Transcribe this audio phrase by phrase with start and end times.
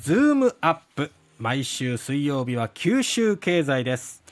[0.00, 4.22] ズームアップ毎週水曜日は九州経済です。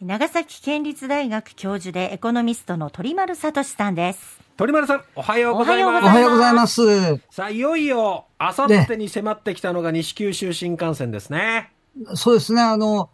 [0.00, 4.38] 長崎県立大学教授でエコノミストの鳥丸聡さんです。
[4.56, 6.04] 鳥丸さんおはようございます。
[6.04, 7.16] おはようございます。
[7.30, 11.72] さあいよいよあさってに迫ってきたのが西九州新幹線ですね
[12.14, 13.10] そうですねあの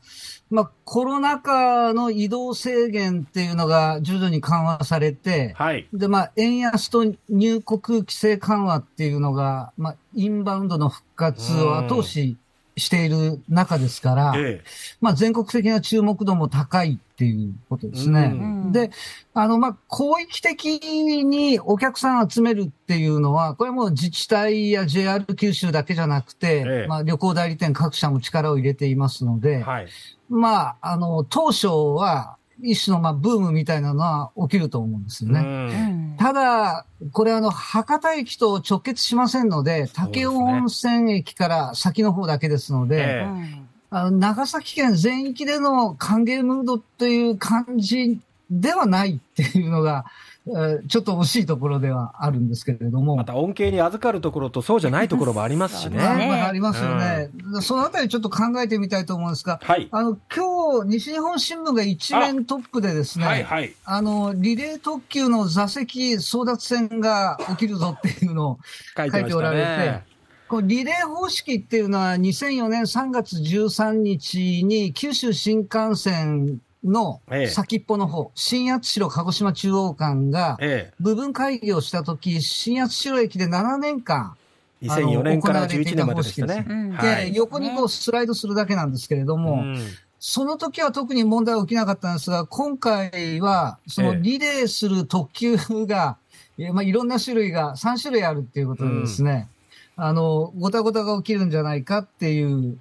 [0.50, 5.88] まあ、コロナ禍の移動制限っていうのが徐々に緩和されて、はい。
[5.92, 12.36] で、まあ、円安と入国規制緩和っていうのが、まあ、インバウンドの復活を後押し
[12.76, 14.64] している中ですから、ええ、
[15.00, 18.32] まあ、全国的な注目度も高いっていうことですね。
[18.34, 18.90] うん、で、
[19.32, 29.88] あの、まあ、広域的にお客さん集めるっていうのは、これも自治体や JR 九州だけじゃなくて、え、まあ、旅行代理店各社も力を入れていますので、はい、
[30.28, 36.16] まあ、あの、当初は、一種のまあブームみたいなのは起きると思うんですよね。
[36.18, 43.26] ただ、これあの、博多駅と直結しませんので、武雄温泉駅から先の方だけですので、
[43.90, 48.18] あの長崎県全域での歓迎ムードっていう感じ
[48.50, 50.04] ではないっていうのが、
[50.88, 53.16] ちょっと惜しいところではあるんですけれども。
[53.16, 55.98] また恩恵に預かるところとそうじゃないところもありますしね。
[56.04, 68.58] ありますよね、うん、そのあたりちょっと考えてみたいと思うんですが、はい、あの、今日、西日本新聞が一面トップでですね、あはいはい、あの、リレー特急の座席争奪戦が起きるぞっていうのを
[68.96, 70.14] 書いておられて、
[70.48, 80.58] こリレー方式っていうのは2004年3月13日に九州新幹線の先っぽの方、新八代鹿児島中央間が、
[81.00, 84.36] 部分開業したとき、新八代駅で7年間、
[84.82, 86.66] 2004年から11年まででしたね。
[87.00, 89.64] で、横にこうスライドするだけなんですけれども、
[90.26, 96.16] その時は特に問題は起きなかったんですが、今回は、そのリレーする特急が、
[96.56, 99.50] ええまあ、いろんな種類が、3種類あるっていうことでですね、
[99.98, 102.78] うん、あの、ごたごたが起きるんじゃないかっていう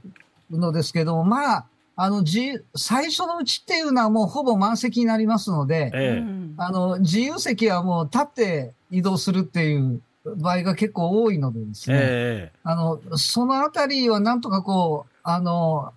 [0.51, 1.65] のですけども、まあ、
[1.97, 10.01] あの、自、最初のうちっていうのはもうほぼ満席になりますので、ええ、あの、自由席はもう立って移動するっていう
[10.37, 15.91] 場合が結構多いのでですね、え、あの、そのあたりはなんとかこう、あの、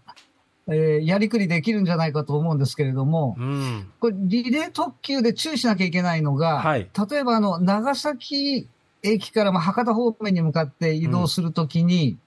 [0.69, 8.69] えー、やりくりできるんじゃないかと思うんですけれども、うん、これ、リレー特急で注意しなきゃいけないのが、はい、例えばあの、長崎
[9.03, 12.19] 駅からまあ博多方面に向かって移動するときに、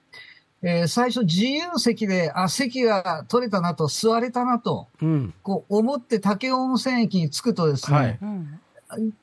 [0.62, 8.18] えー、最初自由席で、あ、席が取れたなと、座れたなと、うん、こう思って武温泉駅に着くとですね、はい、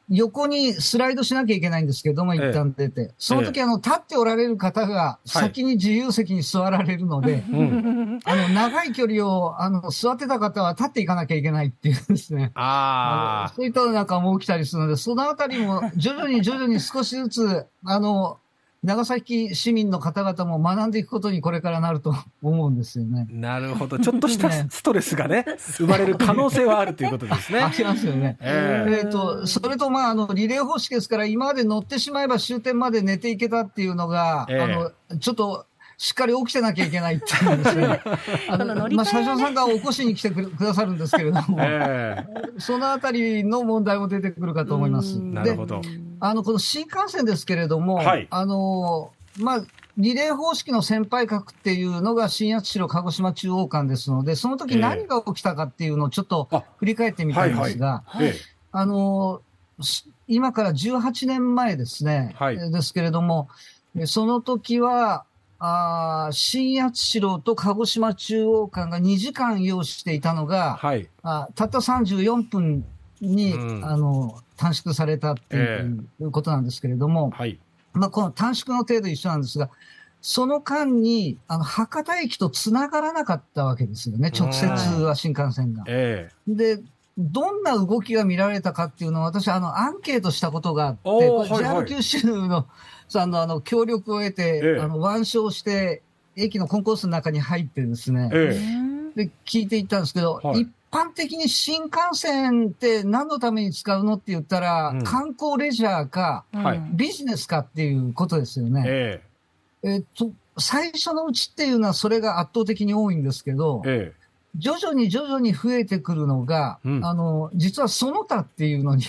[0.10, 3.14] 横にスライドしなきゃいけないんですけども、一旦出て。
[3.18, 7.44] その時、あの、立っておられる方が先に自由席に座られるので、
[8.26, 12.52] あの、長い距離を、あの、座ってた方は立っていかなきゃいけないっていうですね。
[12.56, 13.54] ああ。
[13.56, 18.38] そういったなんかも起きたりするので、そのあたりも徐々に徐々に少しずつ、あの、
[18.88, 23.28] 長崎市民の方々も学んでいくことにこれからなると思うんですよね。
[23.30, 24.00] なるほど。
[24.00, 27.60] ちょっとした ストレスがね、生まれる可能性はあるということですね。
[27.68, 28.38] ありますよね。
[28.40, 35.66] えー、えー、と、それとまあ、あの、リレー方式ですから、今まで乗ってしまえば終点まで寝ていけたっていうのが、えー、あの、ちょっと、
[35.98, 38.02] しっかり起きてなきゃいけないっていうんですね。
[38.50, 45.20] あの、まあ、社長さんが起こしに来てくださるんですけれども、 えー、 そのあたりの問題も出てくるかと思います。
[45.20, 45.82] なるほど。
[46.20, 49.64] あの、この新幹線ですけれども、はい、あの、まあ、
[49.98, 56.48] リレー方式の先輩格っていうのが新八代鹿児島中央間ですので、その時何が起きたかっていうのをちょっと
[56.78, 58.04] 振り返ってみたいんですが、
[58.72, 59.42] あの、
[60.28, 63.50] 今から18年前ですね、はい、ですけれども、
[64.06, 65.26] その時は、
[65.60, 72.86] あ新八代と鹿児島中央間が2時間要していたのが、はい、あたった34分
[73.22, 77.60] に、うん、あの短縮されたっていうことなんですけれども、はい、
[77.94, 79.70] まあ、この短縮の程度一緒なんですが、
[80.22, 85.84] その間に、あの、博多駅と繋がらなかったわけですよね、直接は新幹線が。
[85.88, 86.80] ええ、で、
[87.18, 91.10] どんな動きが見られたかっていうのは、私、あの、アンケートしたことがあって、
[91.50, 92.68] JR 九州の、
[93.10, 96.04] さんのあの、協力を得て、ええ、あの、腕章して、
[96.36, 98.60] 駅のコンコースの中に入ってですね、え
[99.16, 108.84] え、で、聞いていったんですけど、はい、一般的に新幹線って何のために使うのって言ったら、うん、観光レジャーか、はい、ビジネスかっていうことですよね。
[108.86, 109.22] え
[109.84, 109.94] え。
[109.96, 114.17] えっと、最初のうちっていうのはそれが圧倒的に多いんですけど、ええ、
[114.58, 119.04] 徐々に徐々に増えてくるのが、うん、あの、実はその他っていうのに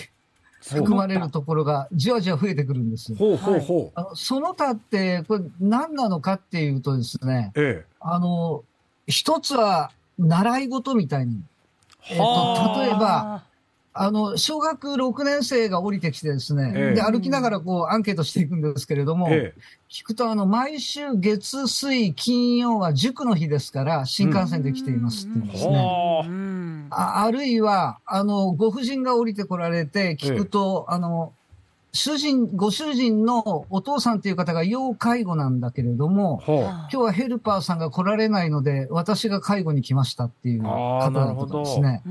[0.61, 3.17] 含まれるところがじわじわ増えてくるんですよ。
[3.17, 3.99] ほうほうほう。
[3.99, 8.63] あのその他って、これ何なのかっていうとですね、ええ、あの、
[9.07, 11.41] 一つは習い事みたいに。
[12.09, 13.43] えっ、ー、と、例えば、
[14.01, 19.53] あの、小学6年生が降りてきてですね、ええ、で、歩きながらこう、アンケートしていくんですけれども、え、
[19.89, 26.23] 聞くと、あの、毎週月、水、金曜は塾の日ですから、新幹線で来ていますって言うんですね。
[26.25, 31.33] うん、ああるいは、あの、ご婦人が降りてこられて、聞くと、あの、
[31.91, 42.03] 主人、ご主人のお父さんという方が要介護なんだけれども、今日はヘルパーさんが来られないので、私が介護に来ましたっていう方だったんですね。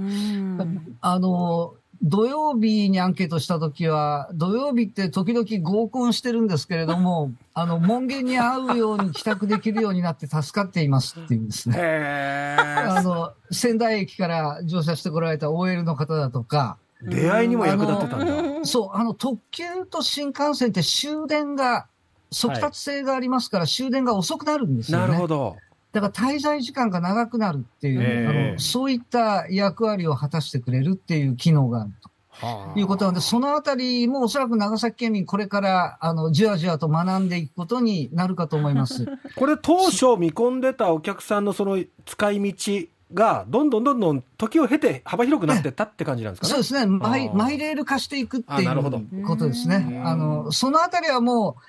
[1.01, 11.77] あの、土曜日にアンケートしたときは、土曜日って時々合コンしてるんですけれども、 あの、門限に合うように帰宅できるようになって助かっていますっていうですね。
[12.59, 18.65] あの、仙台駅から乗車してこられた OL の方だとか、出会いにも役立ってたんだ。
[18.65, 21.87] そう、あの、特急と新幹線って終電が、
[22.31, 25.07] 速達性がありますから、終電が遅くなるんですよね。
[25.07, 25.57] なるほど。
[25.93, 32.09] だから滞在時間が長くなるっていう、えー、あのそういった役割を果たしてくれるっていう機能があると。
[32.77, 39.07] いうことなので、そのあたりもおそらく長崎県民、これから、あの、じわじわと学んでいくことになるかと思います。
[39.35, 46.51] これ、当初見込んでたお客さんのその使い道が、どんどんどんどん時を経て幅広くなってったって感じなんですかね。
[46.51, 46.87] そうですね。
[46.87, 50.01] マイマイレール化していくっていうことですね。
[50.05, 51.63] あの、そのあたりはもう、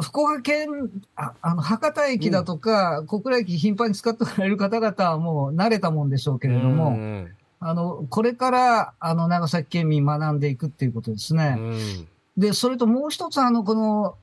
[0.00, 0.68] 福岡県、
[1.16, 11.56] ああの、博多駅だとか、うん、小倉駅頻繁に使っておられる方々はもう慣れたもんでしょうけれども、うん、あの、これから、あの、長崎県民学んでいくっていうことですね。
[11.58, 14.16] うん、で、それともう一つ、あの、この、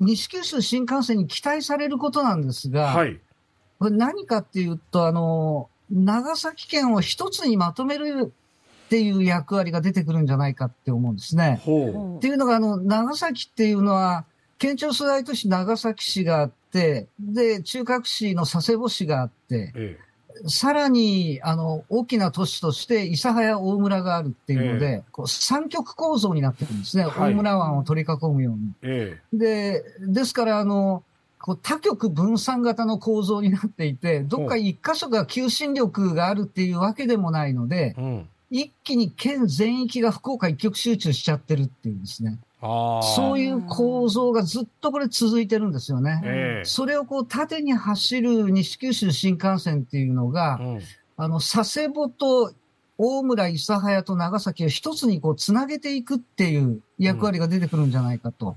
[0.00, 3.20] 西九州新幹線に期待されることなんですが、はい、
[3.78, 8.32] これ何かっていうと、あの、長崎県を一つにまとめる
[8.86, 11.60] っていう役割が出てくるんじゃないかって思うんですね。
[11.62, 11.64] っ
[12.20, 14.24] ていうのが、あの、長崎っていうのは、
[14.62, 27.02] 県庁所在都市長崎市があって、で、中核市の佐世保市があって、ええ、さらに、あの、大きな都市として、諫早大村があるっていうので、え、こう三極構造になってるんですね。
[27.06, 29.16] はい、大村湾を取り囲むように。
[29.32, 31.02] で、ですから、あの、
[31.40, 42.38] こう多極分散型の構造になっていて、どっか一箇所が求心力があるっていうわけでもないので、うん、一気に県全域が福岡一極集中しちゃってるっていうんですね。
[42.62, 46.22] そういう構造がずっとこれ続いてるんですよね。
[46.24, 50.80] えー、それをこう縦に走る西九州新幹線っていうのが、うん、
[51.16, 52.52] あの、佐世保と
[52.98, 58.56] 大村、諫早と長崎を一つにこうつなげていくっていう役割が出てくるんじゃないかと。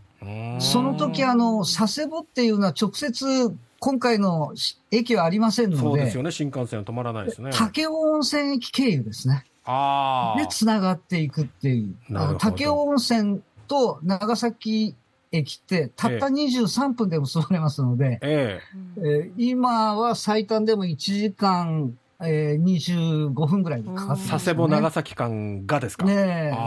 [0.59, 4.53] その時あの、佐世保っていうのは直接、今回の
[4.91, 5.81] 駅はありませんので。
[5.81, 7.49] そうですよね、新幹線は止まらないですね。
[7.51, 9.45] 武雄温泉駅経由ですね。
[9.63, 10.39] ああ。
[10.39, 11.95] で、繋がっていくっていう。
[12.11, 14.95] あの武雄温泉と長崎
[15.31, 18.61] 駅って、たった23分で結ばれますので、え
[18.97, 19.01] え。
[19.01, 26.05] えー、今は最短でも1時間えー、25分ぐらいかかって、ね、佐世保長崎間がですか？
[26.05, 26.57] ね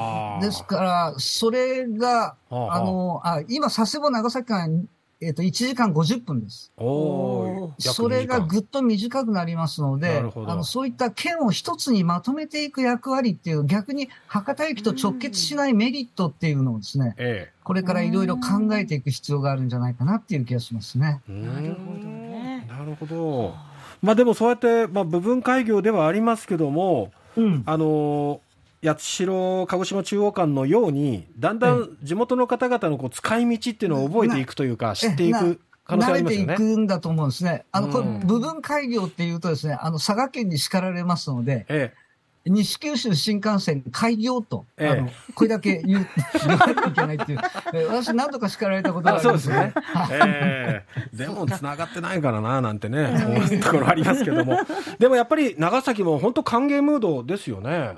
[0.42, 4.86] ですから、それが、あの、あ、今、佐世保長崎間、
[5.20, 6.72] えっ、ー、と、1時間50分です。
[6.76, 21.20] おそれがぐっと短くなりますので、あの、そういった県を一つにまとめていく役割っていう、逆に博多駅と直結しないメリットっていうのをですね、ええ、これからいろいろ考えていく必要があるんじゃないかなっていう気がしますね。
[21.26, 22.66] なるほどね。
[22.68, 23.54] なるほど。
[24.00, 28.40] まあ、でもそうやって、まあ、部分開業ではありますけども、うん、あの
[28.82, 36.46] 八代鹿児島中央間のように、だんだん地元の方々のこう使い道っていうのを覚えていくというか、知っていく可能性ありますよね。
[36.46, 37.64] 慣れていくんだと思うんですね。
[37.72, 46.06] あの、これ、部分開業っていうとですね、あの、佐賀県に叱られますので、ええ、西九州新幹線開業と、ええ、あの、これだけ言
[46.46, 47.38] 言わなきゃいけないっていう、
[47.74, 49.72] え私何度か叱られたことがあるんですね。
[50.12, 54.58] ええー、でも繋がってないからな、なんてね、思うところありますけども。
[54.98, 57.96] でもやっぱり長崎も本当歓迎ムードですよね。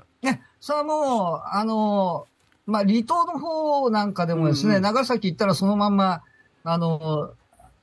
[0.60, 2.26] ね、それはもう、あの、
[2.66, 6.22] まあ、離島の方なんかでもですね、うんうん、長崎行ったらそのまんま、
[6.64, 7.32] あの、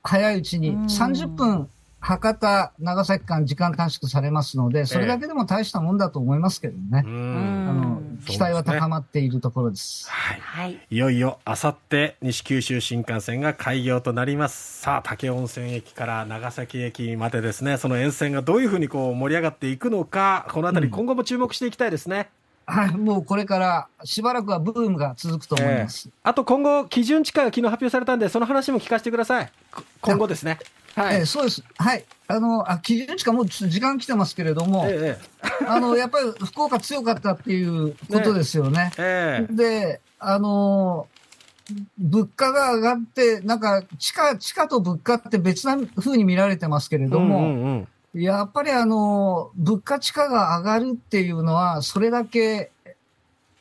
[0.03, 1.69] 早いうちに30分
[1.99, 7.03] 博多、長崎間時間短縮されますので、それだけでも大したもんだと思いますけどね。
[7.05, 10.09] えー、あの期待は高まっているところです。
[10.09, 10.39] はい。
[10.39, 14.81] はい、いよいよ、あさって西九州新幹線が開業となります。
[14.81, 22.17] さあ、武温泉駅から長崎駅までですね、その沿線がどういうふうにこう盛り上がっていくのか、このあたり今後も注目していきたいですね。
[22.17, 22.25] うん、
[22.69, 26.09] はい、もうこれからしばらくはブームが続くと思います。
[26.09, 29.51] えー、あと今後、基準地価が昨日発表されたんで、その話も聞かせてください。
[30.01, 30.59] 今後ですね。
[30.93, 31.63] はい、えー、そうです。
[31.77, 32.03] はい。
[32.27, 38.77] あの、あ、基準値かもう時間来てますけれども、ええ、 あの、やっぱり福岡強かったっていうことですよね。
[38.79, 41.07] ね ええ、で、あの、
[41.97, 47.87] 物価が上がって、なんか、地価、地価と物価って別な風に見られてますけれども、うんうんうん、
[48.23, 52.71] やっぱりあの、物価地価が上がるっていうのは、それだけ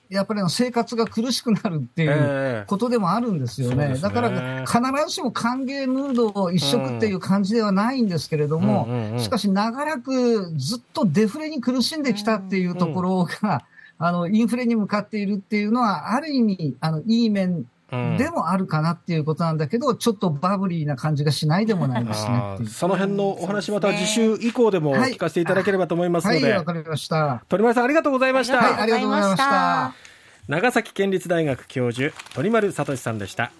[0.09, 3.85] やっぱり生活が苦しくなるっていうことでもあるんですよね。
[3.85, 4.01] えー、ね。
[4.01, 13.65] だから必ずしも歓迎ムード一色っていう感じではないんですけれども、しかし長らくずっとデフレに苦しんできたっていうところが、
[13.99, 26.43] あの、インフレに向かっているっていうのは、ある意味、あの、いい面でもあるかなっていうことなんだけど、ちょっとバブリーな感じがしないでもないですねその辺のお話、また次週以降でも聞かせていただければと思いますので。
[26.43, 27.45] はい、わ、はい、かりました。
[27.49, 28.59] 鳥丸さん、ありがとうございました。
[28.59, 29.95] はい、ありがとうございました。
[30.49, 33.53] 長崎県立大学教授、鳥丸聡さんでした。